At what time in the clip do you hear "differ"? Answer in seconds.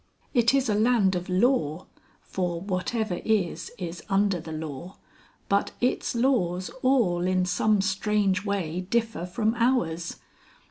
8.89-9.27